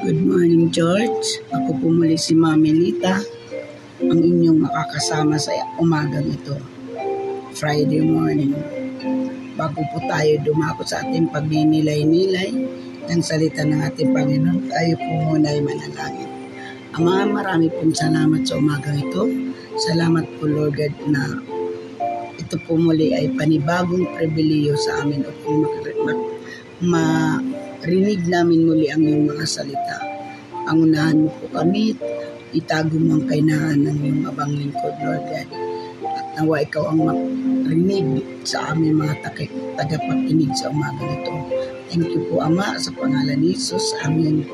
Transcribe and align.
Good 0.00 0.24
morning, 0.24 0.72
George. 0.72 1.44
Ako 1.52 1.76
po 1.76 1.92
muli 1.92 2.16
si 2.16 2.32
Mami 2.32 2.72
Lita, 2.72 3.20
ang 4.00 4.16
inyong 4.16 4.64
makakasama 4.64 5.36
sa 5.36 5.52
umagang 5.76 6.24
ito. 6.24 6.56
Friday 7.52 8.00
morning. 8.00 8.56
Bago 9.60 9.84
po 9.92 10.00
tayo 10.08 10.40
dumako 10.40 10.88
sa 10.88 11.04
ating 11.04 11.28
pagninilay-nilay 11.28 12.48
ng 13.12 13.20
salita 13.20 13.60
ng 13.60 13.76
ating 13.92 14.16
Panginoon, 14.16 14.72
tayo 14.72 14.96
po 14.96 15.36
muna 15.36 15.52
ay 15.52 15.60
manalangin. 15.60 16.32
Ama, 16.96 17.28
marami 17.28 17.68
pong 17.68 17.92
salamat 17.92 18.40
sa 18.48 18.56
umagang 18.56 19.04
ito. 19.04 19.28
Salamat 19.84 20.24
po, 20.40 20.48
Lord 20.48 20.80
God, 20.80 20.96
na 21.12 21.44
ito 22.40 22.56
po 22.64 22.80
muli 22.80 23.12
ay 23.12 23.36
panibagong 23.36 24.08
pribiliyo 24.16 24.80
sa 24.80 25.04
amin 25.04 25.28
upang 25.28 25.60
marinig 27.80 28.28
namin 28.28 28.68
muli 28.68 28.92
ang 28.92 29.00
iyong 29.00 29.32
mga 29.32 29.44
salita. 29.48 29.96
Pangunahan 30.68 31.24
mo 31.24 31.32
po 31.40 31.48
kami, 31.48 31.96
itago 32.52 33.00
mo 33.00 33.16
ang 33.16 33.24
kainahan 33.24 33.80
ng 33.80 33.96
iyong 34.04 34.22
abang 34.28 34.52
lingkod, 34.52 34.92
Lord 35.00 35.24
God. 35.32 35.48
At 36.04 36.26
nawa 36.36 36.60
ikaw 36.60 36.92
ang 36.92 37.00
marinig 37.64 38.20
sa 38.44 38.76
aming 38.76 39.00
mga 39.00 39.32
tagapakinig 39.80 40.52
sa 40.52 40.68
umaga 40.68 41.00
nito. 41.08 41.32
Thank 41.88 42.12
you 42.12 42.28
po, 42.28 42.44
Ama, 42.44 42.76
sa 42.76 42.92
pangalan 42.92 43.40
ni 43.40 43.56
Jesus. 43.56 43.96
Amen. 44.04 44.44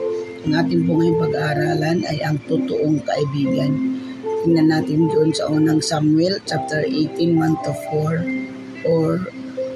Ang 0.46 0.54
ating 0.54 0.86
po 0.86 0.94
ngayong 0.94 1.18
pag-aaralan 1.26 2.06
ay 2.06 2.22
ang 2.22 2.38
totoong 2.46 3.02
kaibigan. 3.02 3.98
Tingnan 4.46 4.70
natin 4.70 5.10
doon 5.10 5.34
sa 5.34 5.50
unang 5.50 5.82
Samuel, 5.82 6.38
chapter 6.46 6.86
18, 6.86 7.34
1 7.34 7.66
to 7.66 7.74
4, 8.86 8.86
or 8.86 9.26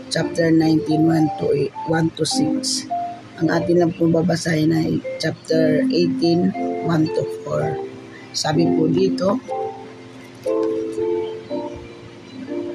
chapter 0.06 0.54
19, 0.54 0.86
1 0.86 1.42
to, 1.42 1.66
1 1.90 2.14
to 2.14 2.22
6. 2.22 2.99
Ang 3.40 3.48
atin 3.48 3.80
lang 3.80 3.92
po 3.96 4.04
babasahin 4.04 4.68
ay 4.68 5.00
chapter 5.16 5.80
18, 5.88 6.84
1 6.84 7.16
to 7.16 7.24
4. 7.48 8.36
Sabi 8.36 8.68
po 8.68 8.84
dito, 8.84 9.40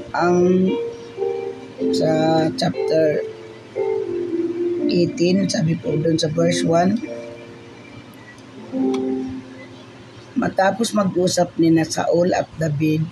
ang 0.09 0.65
sa 1.93 2.09
chapter 2.57 3.21
18, 4.89 5.53
sabi 5.53 5.77
po 5.77 5.93
doon 6.01 6.17
sa 6.17 6.33
verse 6.33 6.65
1, 6.65 7.13
Matapos 10.35 10.97
mag-usap 10.97 11.61
ni 11.61 11.69
na 11.69 11.85
Saul 11.85 12.33
at 12.33 12.49
David, 12.57 13.05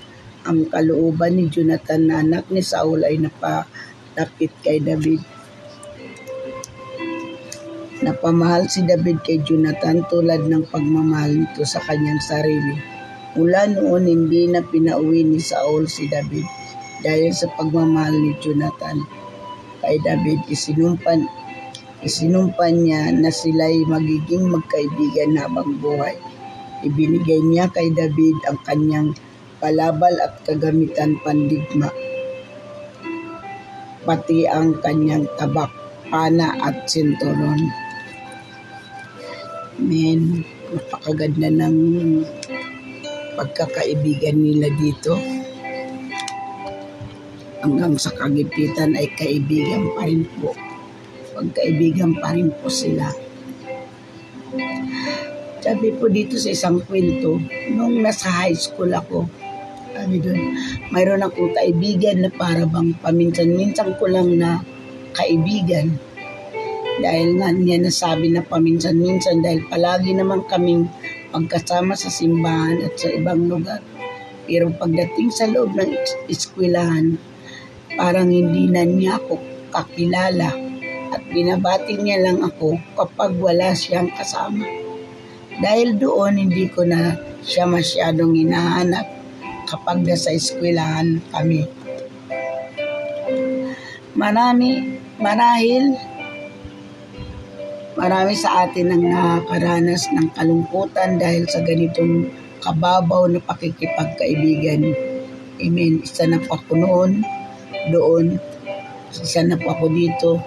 ang 0.43 0.65
kalooban 0.67 1.37
ni 1.37 1.47
Jonathan 1.53 2.01
na 2.03 2.19
anak 2.19 2.49
ni 2.49 2.65
Saul 2.65 3.05
ay 3.05 3.21
napalapit 3.21 4.51
kay 4.65 4.81
David. 4.81 5.42
Napamahal 8.03 8.67
si 8.67 8.83
David 8.83 9.23
kay 9.23 9.39
Jonathan 9.47 10.03
tulad 10.11 10.51
ng 10.51 10.67
pagmamahal 10.67 11.39
nito 11.39 11.63
sa 11.63 11.79
kanyang 11.87 12.19
sarili. 12.19 12.75
Mula 13.39 13.71
noon 13.71 14.03
hindi 14.11 14.51
na 14.51 14.59
pinauwi 14.59 15.23
ni 15.23 15.39
Saul 15.39 15.87
si 15.87 16.11
David 16.11 16.43
dahil 16.99 17.31
sa 17.31 17.47
pagmamahal 17.55 18.11
ni 18.11 18.35
Jonathan. 18.43 18.99
Kay 19.79 20.03
David 20.03 20.43
isinumpan, 20.51 21.23
isinumpan 22.03 22.83
niya 22.83 23.07
na 23.15 23.31
sila'y 23.31 23.87
magiging 23.87 24.51
magkaibigan 24.51 25.39
habang 25.39 25.79
buhay. 25.79 26.19
Ibinigay 26.83 27.39
niya 27.47 27.71
kay 27.71 27.87
David 27.95 28.35
ang 28.51 28.59
kanyang 28.67 29.15
palabal 29.63 30.11
at 30.19 30.43
kagamitan 30.43 31.15
pandigma, 31.23 31.87
pati 34.03 34.43
ang 34.43 34.75
kanyang 34.83 35.23
tabak, 35.39 35.71
pana 36.11 36.51
at 36.59 36.83
sinturon. 36.91 37.71
Amen. 39.73 40.45
Napakaganda 40.69 41.49
ng 41.49 41.77
pagkakaibigan 43.33 44.37
nila 44.37 44.69
dito. 44.77 45.17
Hanggang 47.65 47.97
sa 47.97 48.13
kagipitan 48.13 48.93
ay 48.93 49.09
kaibigan 49.17 49.89
pa 49.97 50.05
rin 50.05 50.29
po. 50.37 50.53
Pagkaibigan 51.33 52.21
pa 52.21 52.37
rin 52.37 52.53
po 52.53 52.69
sila. 52.69 53.09
Sabi 55.63 55.89
po 55.97 56.05
dito 56.11 56.37
sa 56.37 56.53
isang 56.53 56.77
kwento, 56.85 57.41
nung 57.73 57.97
nasa 58.03 58.29
high 58.29 58.53
school 58.53 58.93
ako, 58.93 59.25
sabi 59.95 60.21
doon, 60.21 60.53
mayroon 60.93 61.25
akong 61.25 61.55
kaibigan 61.55 62.21
na 62.21 62.29
para 62.29 62.69
bang 62.69 62.93
paminsan-minsan 63.01 63.97
ko 63.97 64.05
lang 64.05 64.37
na 64.37 64.61
kaibigan 65.17 65.97
dahil 67.01 67.41
nga 67.41 67.49
niya 67.49 67.81
nasabi 67.81 68.29
na 68.29 68.45
paminsan-minsan 68.45 69.41
dahil 69.41 69.65
palagi 69.65 70.13
naman 70.13 70.45
kaming 70.45 70.85
magkasama 71.33 71.97
sa 71.97 72.13
simbahan 72.13 72.85
at 72.85 72.93
sa 72.99 73.09
ibang 73.09 73.49
lugar. 73.49 73.81
Pero 74.45 74.69
pagdating 74.75 75.33
sa 75.33 75.49
loob 75.49 75.73
ng 75.73 75.89
eskwelahan, 76.29 77.17
parang 77.97 78.29
hindi 78.29 78.69
na 78.69 78.85
niya 78.85 79.17
ako 79.17 79.41
kakilala 79.73 80.53
at 81.13 81.21
binabati 81.33 81.97
niya 81.97 82.21
lang 82.21 82.45
ako 82.45 82.77
kapag 82.93 83.33
wala 83.41 83.73
siyang 83.73 84.13
kasama. 84.13 84.65
Dahil 85.57 85.97
doon 85.97 86.37
hindi 86.37 86.69
ko 86.69 86.85
na 86.85 87.17
siya 87.41 87.65
masyadong 87.65 88.33
hinahanap 88.37 89.05
kapag 89.69 90.05
nasa 90.05 90.33
eskwelahan 90.33 91.21
kami. 91.33 91.65
Marami, 94.13 95.01
marahil 95.17 95.97
Marami 97.93 98.33
sa 98.33 98.65
atin 98.65 98.89
ang 98.89 99.03
nakakaranas 99.05 100.09
ng 100.09 100.33
kalungkutan 100.33 101.21
dahil 101.21 101.45
sa 101.45 101.61
ganitong 101.61 102.25
kababaw 102.65 103.29
na 103.29 103.37
pakikipagkaibigan. 103.37 104.81
Amen. 105.61 106.01
Isa 106.01 106.25
na 106.25 106.41
po 106.41 106.57
ako 106.57 106.73
noon, 106.73 107.21
doon. 107.93 108.41
Isa 109.13 109.45
na 109.45 109.61
po 109.61 109.77
ako 109.77 109.93
dito 109.93 110.41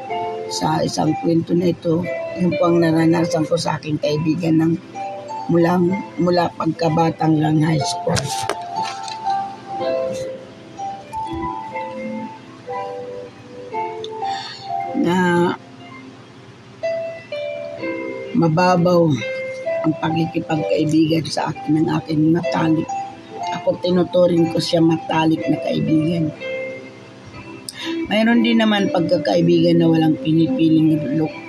sa 0.50 0.82
isang 0.82 1.14
kwento 1.22 1.54
na 1.54 1.70
ito. 1.70 2.02
Yung 2.42 2.50
po 2.58 2.66
ang 2.66 2.82
naranasan 2.82 3.46
ko 3.46 3.54
sa 3.54 3.78
aking 3.78 4.02
kaibigan 4.02 4.58
ng 4.58 4.72
mula, 5.46 5.78
mula 6.18 6.50
pagkabatang 6.58 7.38
lang 7.38 7.62
high 7.62 7.82
school. 7.82 8.55
Mababaw 18.36 19.08
ang 19.86 19.92
pagkikipagkaibigan 19.96 21.24
sa 21.24 21.48
akin 21.48 21.80
ng 21.80 21.86
aking 21.96 22.36
matalik. 22.36 22.88
Ako 23.56 23.80
tinuturing 23.80 24.52
ko 24.52 24.60
siya 24.60 24.84
matalik 24.84 25.40
na 25.48 25.56
kaibigan. 25.64 26.28
Mayroon 28.06 28.44
din 28.44 28.60
naman 28.60 28.92
pagkakaibigan 28.92 29.80
na 29.80 29.88
walang 29.88 30.20
pinipiling 30.20 31.00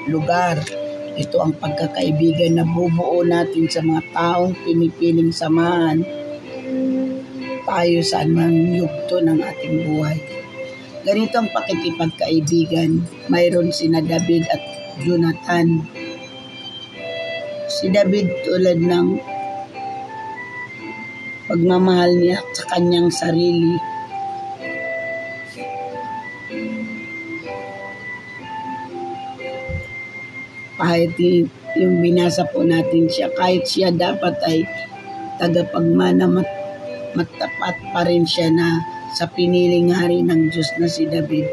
lugar. 0.08 0.58
Ito 1.18 1.38
ang 1.44 1.54
pagkakaibigan 1.60 2.62
na 2.62 2.66
bubuo 2.66 3.26
natin 3.26 3.68
sa 3.68 3.84
mga 3.84 4.02
taong 4.14 4.54
pinipiling 4.64 5.34
samahan 5.34 6.02
tayo 7.68 8.00
sa 8.00 8.24
anumang 8.24 8.80
yugto 8.80 9.20
ng 9.20 9.44
ating 9.44 9.76
buhay. 9.92 10.18
Ganito 11.04 11.36
ang 11.36 11.52
pakikipagkaibigan. 11.52 13.04
Mayroon 13.28 13.76
sina 13.76 14.00
David 14.00 14.48
at 14.48 14.64
Jonathan 15.04 15.97
Si 17.78 17.94
David 17.94 18.42
tulad 18.42 18.82
ng 18.82 19.22
pagmamahal 21.46 22.10
niya 22.18 22.42
sa 22.50 22.74
kanyang 22.74 23.14
sarili. 23.14 23.78
Kahit 30.74 31.14
yung 31.78 32.02
binasa 32.02 32.50
po 32.50 32.66
natin 32.66 33.14
siya, 33.14 33.30
kahit 33.38 33.70
siya 33.70 33.94
dapat 33.94 34.42
ay 34.50 34.66
tagapagmana 35.38 36.26
mat, 36.26 36.50
matapat 37.14 37.78
pa 37.94 38.02
rin 38.10 38.26
siya 38.26 38.50
na 38.50 38.82
sa 39.14 39.30
piniling 39.30 39.94
hari 39.94 40.26
ng 40.26 40.50
Diyos 40.50 40.74
na 40.82 40.90
si 40.90 41.06
David. 41.06 41.46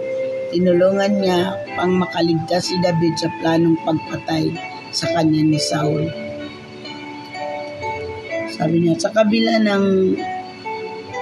Tinulungan 0.56 1.20
niya 1.20 1.68
pang 1.76 1.92
makaligtas 1.92 2.72
si 2.72 2.80
David 2.80 3.12
sa 3.20 3.28
planong 3.44 3.76
pagpatay 3.84 4.73
sa 4.94 5.10
kanya 5.10 5.42
ni 5.42 5.58
Saul. 5.58 6.06
Sabi 8.54 8.86
niya, 8.86 8.94
sa 9.02 9.10
kabila 9.10 9.58
ng 9.58 10.14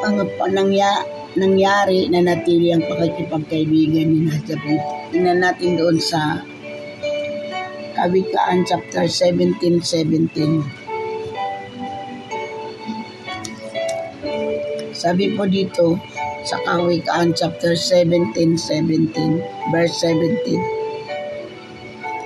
ang 0.05 0.21
panangya, 0.37 1.01
nangyari 1.41 2.05
na 2.13 2.21
natili 2.21 2.69
ang 2.69 2.85
pakikipagkaibigan 2.85 4.13
ni 4.13 4.29
David. 4.45 4.83
Tingnan 5.09 5.41
natin 5.41 5.81
doon 5.81 5.97
sa 5.97 6.45
Kawikaan 7.97 8.69
chapter 8.69 9.09
17, 9.09 9.81
17. 9.81 10.61
Sabi 14.93 15.33
po 15.33 15.49
dito 15.49 15.97
sa 16.45 16.61
Kawikaan 16.69 17.33
chapter 17.33 17.73
17, 17.73 18.37
17, 18.61 19.73
verse 19.73 19.97
17. 20.05 20.82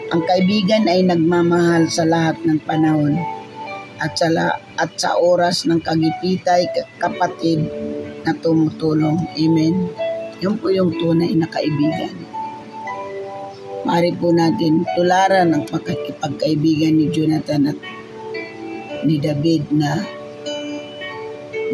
Ang 0.07 0.23
kaibigan 0.23 0.87
ay 0.87 1.03
nagmamahal 1.03 1.91
sa 1.91 2.07
lahat 2.07 2.39
ng 2.47 2.63
panahon 2.63 3.19
at 3.99 4.15
sa, 4.15 4.31
la- 4.31 4.63
at 4.79 4.95
sa 4.95 5.19
oras 5.19 5.67
ng 5.67 5.83
kagipitay 5.83 6.71
kapatid 7.03 7.67
na 8.23 8.31
tumutulong. 8.39 9.19
Amen. 9.35 9.91
Yun 10.39 10.63
po 10.63 10.71
yung 10.71 10.95
tunay 10.95 11.35
na 11.35 11.51
kaibigan. 11.51 12.15
Mari 13.83 14.15
po 14.15 14.31
natin 14.31 14.87
tularan 14.95 15.51
ang 15.51 15.67
pagkakipagkaibigan 15.67 16.95
ni 16.95 17.11
Jonathan 17.11 17.75
at 17.75 17.79
ni 19.03 19.19
David 19.19 19.75
na 19.75 20.07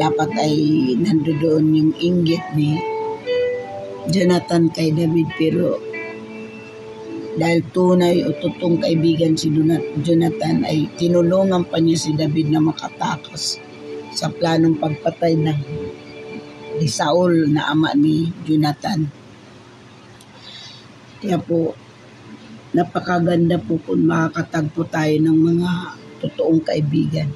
dapat 0.00 0.30
ay 0.40 0.56
nandoon 0.96 1.64
yung 1.68 1.92
inggit 2.00 2.44
ni 2.56 2.80
Jonathan 4.08 4.72
kay 4.72 4.88
David 4.88 5.28
pero 5.36 5.91
dahil 7.32 7.64
tunay 7.72 8.28
o 8.28 8.36
totoong 8.36 8.84
kaibigan 8.84 9.32
si 9.32 9.48
Jonathan 10.04 10.68
ay 10.68 10.84
tinulungan 11.00 11.64
pa 11.64 11.80
niya 11.80 11.96
si 11.96 12.10
David 12.12 12.52
na 12.52 12.60
makatakas 12.60 13.56
sa 14.12 14.28
planong 14.28 14.76
pagpatay 14.76 15.40
ng 15.40 15.60
ni 16.76 16.88
Saul 16.88 17.48
na 17.52 17.72
ama 17.72 17.96
ni 17.96 18.28
Jonathan. 18.44 19.08
Kaya 21.22 21.38
po, 21.40 21.72
napakaganda 22.72 23.60
po 23.60 23.76
kung 23.80 24.08
makakatagpo 24.08 24.88
tayo 24.88 25.14
ng 25.20 25.38
mga 25.38 25.70
totoong 26.24 26.60
kaibigan. 26.64 27.28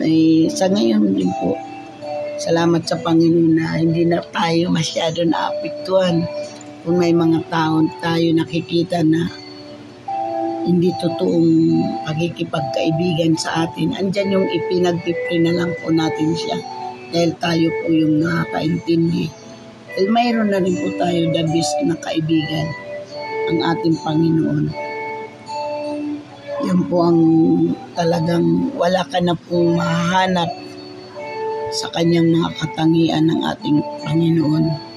May, 0.00 0.46
sa 0.50 0.70
ngayon 0.70 1.16
din 1.16 1.30
po, 1.38 1.54
salamat 2.38 2.86
sa 2.86 3.00
Panginoon 3.00 3.52
na 3.56 3.78
hindi 3.78 4.06
na 4.06 4.22
tayo 4.22 4.70
masyado 4.70 5.26
naapektuhan 5.26 6.24
kung 6.82 6.96
may 6.98 7.10
mga 7.10 7.46
tao 7.50 7.82
tayo 7.98 8.26
nakikita 8.34 9.02
na 9.02 9.26
hindi 10.68 10.92
totoong 11.00 11.50
pagkikipagkaibigan 12.04 13.34
sa 13.40 13.64
atin, 13.64 13.96
andyan 13.96 14.36
yung 14.36 14.46
ipinagpipre 14.52 15.40
na 15.40 15.56
lang 15.56 15.72
po 15.80 15.88
natin 15.88 16.36
siya 16.36 16.58
dahil 17.08 17.32
tayo 17.40 17.66
po 17.80 17.86
yung 17.88 18.20
nakakaintindi. 18.20 19.32
Dahil 19.96 20.08
mayroon 20.12 20.52
na 20.52 20.60
rin 20.60 20.76
po 20.76 20.92
tayo 21.00 21.20
the 21.32 21.42
best 21.48 21.74
na 21.88 21.96
kaibigan, 22.04 22.68
ang 23.48 23.58
ating 23.64 23.96
Panginoon. 24.04 24.66
Yan 26.68 26.80
po 26.90 26.96
ang 27.00 27.20
talagang 27.96 28.68
wala 28.76 29.08
ka 29.08 29.24
na 29.24 29.32
pong 29.32 29.78
mahanap 29.78 30.52
sa 31.72 31.88
kanyang 31.96 32.28
mga 32.28 32.50
katangian 32.60 33.24
ng 33.24 33.40
ating 33.40 33.78
Panginoon. 34.04 34.87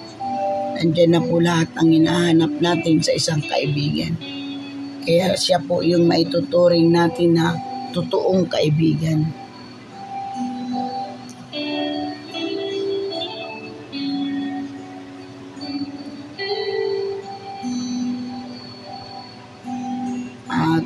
Andiyan 0.82 1.14
na 1.14 1.22
po 1.22 1.38
lahat 1.38 1.70
ang 1.78 1.94
hinahanap 1.94 2.58
natin 2.58 2.98
sa 3.06 3.14
isang 3.14 3.38
kaibigan. 3.46 4.18
Kaya 5.06 5.38
siya 5.38 5.62
po 5.62 5.86
yung 5.86 6.10
maituturing 6.10 6.90
natin 6.90 7.38
na 7.38 7.54
totoong 7.94 8.50
kaibigan. 8.50 9.30
At 20.50 20.82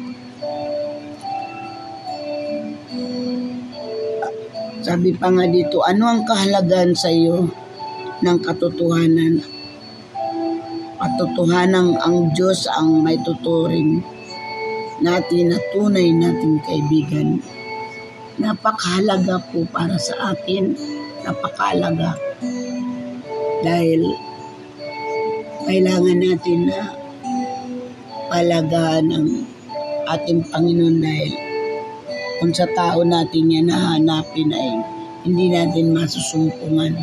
sabi 4.84 5.16
pa 5.16 5.32
nga 5.32 5.48
dito, 5.48 5.80
ano 5.88 6.04
ang 6.12 6.28
kahalagan 6.28 6.92
sa 6.92 7.08
iyo 7.08 7.48
ng 8.20 8.38
katotohanan 8.44 9.55
katotohanan 11.06 12.02
ang 12.02 12.34
Diyos 12.34 12.66
ang 12.66 13.06
may 13.06 13.14
tuturing 13.22 14.02
natin 15.06 15.54
na 15.54 15.62
tunay 15.70 16.10
nating 16.10 16.58
kaibigan. 16.66 17.38
Napakahalaga 18.42 19.38
po 19.54 19.70
para 19.70 20.02
sa 20.02 20.34
atin, 20.34 20.74
napakahalaga. 21.22 22.18
Dahil 23.62 24.02
kailangan 25.70 26.18
natin 26.18 26.74
na 26.74 26.82
palagaan 28.34 29.06
ng 29.14 29.28
ating 30.10 30.42
Panginoon 30.50 30.98
dahil 31.06 31.32
kung 32.42 32.50
sa 32.50 32.66
tao 32.74 33.06
natin 33.06 33.54
yan 33.54 33.70
nahanapin 33.70 34.50
ay 34.50 34.74
hindi 35.22 35.54
natin 35.54 35.94
masusumpungan 35.94 36.98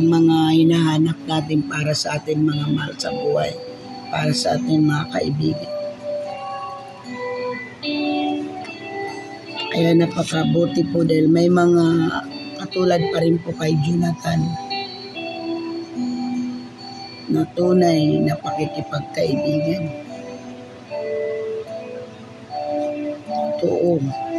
ang 0.00 0.08
mga 0.08 0.38
hinahanap 0.56 1.18
natin 1.28 1.60
para 1.68 1.92
sa 1.92 2.16
ating 2.16 2.40
mga 2.40 2.72
mahal 2.72 2.96
sa 2.96 3.12
buhay, 3.12 3.52
para 4.08 4.32
sa 4.32 4.56
ating 4.56 4.80
mga 4.80 5.04
kaibigan. 5.12 5.72
Kaya 9.68 9.92
napakabuti 9.92 10.88
po 10.88 11.04
dahil 11.04 11.28
may 11.28 11.52
mga 11.52 11.84
katulad 12.64 12.96
pa 13.12 13.20
rin 13.20 13.36
po 13.44 13.52
kay 13.60 13.76
Jonathan 13.84 14.40
na 17.28 17.44
tunay 17.52 18.24
na 18.24 18.40
pakikipagkaibigan. 18.40 19.84
Totoo. 23.60 24.29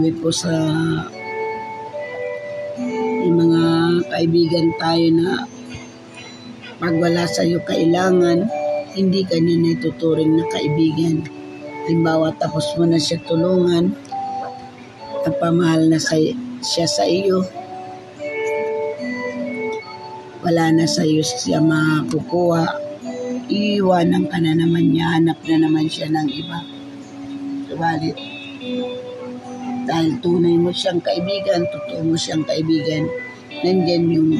Sabi 0.00 0.16
po 0.16 0.32
sa 0.32 0.48
yung 3.20 3.36
mga 3.36 3.64
kaibigan 4.08 4.72
tayo 4.80 5.06
na 5.12 5.44
pag 6.80 6.96
wala 6.96 7.28
sa 7.28 7.44
iyo 7.44 7.60
kailangan, 7.68 8.48
hindi 8.96 9.20
ka 9.28 9.36
niya 9.36 9.60
naituturing 9.60 10.40
na 10.40 10.48
kaibigan. 10.48 11.20
Halimbawa, 11.84 12.32
tapos 12.40 12.64
mo 12.80 12.88
na 12.88 12.96
siya 12.96 13.20
tulungan, 13.28 13.92
nagpamahal 15.28 15.92
na 15.92 16.00
sa, 16.00 16.16
siya 16.64 16.88
sa 16.88 17.04
iyo, 17.04 17.44
wala 20.40 20.80
na 20.80 20.88
sa 20.88 21.04
iyo 21.04 21.20
siya 21.20 21.60
makukuha, 21.60 22.64
iiwanan 23.52 24.32
ka 24.32 24.40
na 24.40 24.56
naman 24.56 24.96
niya, 24.96 25.20
hanap 25.20 25.44
na 25.44 25.60
naman 25.60 25.92
siya 25.92 26.08
ng 26.08 26.28
iba. 26.32 26.64
Subalit, 27.68 28.16
dahil 29.90 30.22
tunay 30.22 30.54
mo 30.54 30.70
siyang 30.70 31.02
kaibigan, 31.02 31.66
totoo 31.66 32.06
mo 32.06 32.14
siyang 32.14 32.46
kaibigan, 32.46 33.10
nandyan 33.66 34.06
yung 34.06 34.30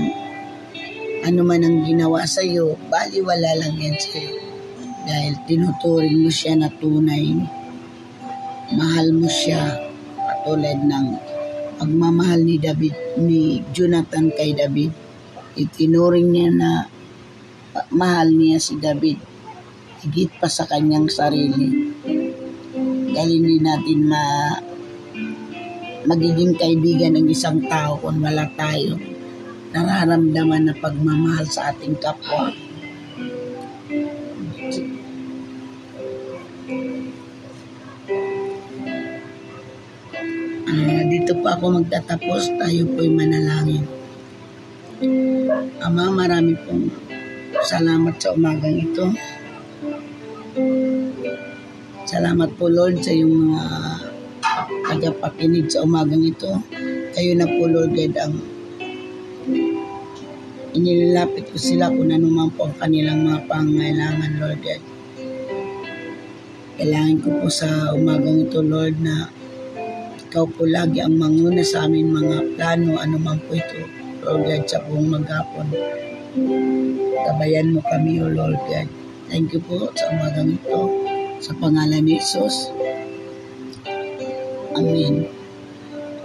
ano 1.27 1.43
man 1.43 1.67
ang 1.67 1.83
ginawa 1.83 2.23
sa 2.23 2.47
iyo, 2.47 2.79
baliwala 2.87 3.59
lang 3.59 3.75
yan 3.75 3.99
sa 3.99 4.23
iyo. 4.23 4.39
Dahil 5.11 5.35
tinuturing 5.51 6.23
mo 6.23 6.31
siya 6.31 6.55
na 6.55 6.71
tunay, 6.71 7.35
mahal 8.79 9.11
mo 9.11 9.27
siya, 9.27 9.75
katulad 10.15 10.87
ng 10.87 11.07
pagmamahal 11.83 12.47
ni 12.47 12.55
David, 12.55 12.95
ni 13.19 13.59
Jonathan 13.75 14.31
kay 14.31 14.55
David. 14.55 14.95
Itinuring 15.59 16.31
niya 16.31 16.49
na 16.55 16.71
mahal 17.91 18.31
niya 18.31 18.63
si 18.63 18.79
David, 18.79 19.19
higit 20.07 20.31
pa 20.39 20.47
sa 20.47 20.63
kanyang 20.71 21.11
sarili. 21.11 21.91
Dahil 23.11 23.43
hindi 23.43 23.59
natin 23.59 24.07
ma 24.07 24.23
magiging 26.09 26.57
kaibigan 26.57 27.17
ng 27.17 27.27
isang 27.29 27.61
tao 27.69 28.01
kung 28.01 28.21
wala 28.25 28.49
tayo 28.57 28.97
nararamdaman 29.71 30.67
na 30.67 30.75
pagmamahal 30.75 31.47
sa 31.47 31.71
ating 31.71 31.95
kapwa. 32.03 32.51
Uh, 40.71 41.03
dito 41.07 41.33
pa 41.43 41.55
ako 41.55 41.83
magtatapos, 41.83 42.43
tayo 42.59 42.83
po'y 42.99 43.11
manalangin. 43.11 43.87
Ama, 45.81 46.13
marami 46.13 46.53
pong 46.67 46.91
salamat 47.63 48.15
sa 48.19 48.35
umagang 48.35 48.79
ito. 48.79 49.07
Salamat 52.11 52.51
po 52.59 52.67
Lord 52.67 53.07
sa 53.07 53.15
iyong 53.15 53.31
mga 53.31 53.63
uh, 53.63 53.90
tagapakinig 54.91 55.71
sa 55.71 55.87
umagang 55.87 56.27
ito. 56.27 56.51
Kayo 57.15 57.39
na 57.39 57.47
po, 57.47 57.71
Lord 57.71 57.95
God, 57.95 58.15
ang 58.19 58.35
inilalapit 60.75 61.47
ko 61.55 61.57
sila 61.59 61.95
kung 61.95 62.11
ano 62.11 62.27
man 62.27 62.51
po 62.51 62.67
ang 62.67 62.75
kanilang 62.75 63.23
mga 63.23 63.47
pangailangan, 63.47 64.33
Lord 64.43 64.59
God. 64.59 64.83
Kailangan 66.75 67.17
ko 67.23 67.29
po 67.39 67.47
sa 67.47 67.95
umagang 67.95 68.43
ito, 68.43 68.59
Lord, 68.67 68.99
na 68.99 69.31
ikaw 70.27 70.47
po 70.51 70.67
lagi 70.67 70.99
ang 70.99 71.15
manguna 71.15 71.63
sa 71.63 71.87
amin 71.87 72.11
mga 72.11 72.59
plano, 72.59 72.99
ano 72.99 73.17
man 73.23 73.39
po 73.47 73.55
ito, 73.55 73.87
Lord 74.27 74.43
God, 74.43 74.65
sa 74.67 74.83
buong 74.91 75.07
maghapon. 75.07 75.71
Gabayan 77.31 77.79
mo 77.79 77.81
kami, 77.87 78.19
O 78.23 78.27
Lord 78.27 78.59
God. 78.67 78.91
Thank 79.31 79.55
you 79.55 79.63
po 79.63 79.87
sa 79.95 80.11
umagang 80.11 80.59
ito. 80.59 80.81
Sa 81.39 81.55
pangalan 81.57 82.03
ni 82.03 82.19
Jesus. 82.19 82.80
Amen. 84.71 85.27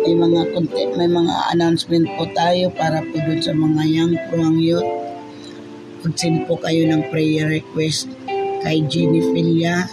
may 0.05 0.13
mga 0.13 0.53
konti, 0.53 0.85
may 0.93 1.09
mga 1.09 1.33
announcement 1.57 2.05
po 2.13 2.29
tayo 2.37 2.69
para 2.77 3.01
po 3.01 3.17
dun 3.17 3.41
sa 3.41 3.57
mga 3.57 3.81
young 3.89 4.13
prong 4.29 4.61
youth. 4.61 4.85
Mag-send 6.05 6.45
po 6.45 6.53
kayo 6.61 6.85
ng 6.85 7.09
prayer 7.09 7.49
request 7.49 8.05
kay 8.61 8.85
Jenny 8.85 9.25
Filia 9.33 9.89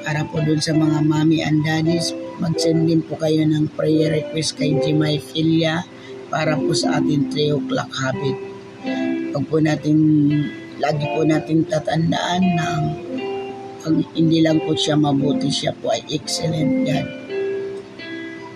para 0.00 0.24
po 0.32 0.40
dun 0.40 0.64
sa 0.64 0.72
mga 0.72 1.04
mommy 1.04 1.44
and 1.44 1.60
daddies. 1.60 2.16
Mag-send 2.40 2.88
din 2.88 3.04
po 3.04 3.20
kayo 3.20 3.44
ng 3.44 3.68
prayer 3.76 4.16
request 4.16 4.56
kay 4.56 4.72
Jimay 4.80 5.20
Filia 5.20 5.84
para 6.32 6.56
po 6.56 6.72
sa 6.72 6.96
ating 6.96 7.28
3 7.36 7.52
o'clock 7.52 7.92
habit. 8.00 8.36
Pag 9.36 9.44
po 9.44 9.60
natin, 9.60 9.96
lagi 10.80 11.04
po 11.12 11.20
natin 11.20 11.68
tatandaan 11.68 12.42
na 12.48 12.66
pag 13.84 13.92
hindi 14.16 14.40
lang 14.40 14.56
po 14.64 14.72
siya 14.72 14.96
mabuti, 14.96 15.52
siya 15.52 15.76
po 15.76 15.92
ay 15.92 16.00
excellent 16.16 16.88
God 16.88 17.17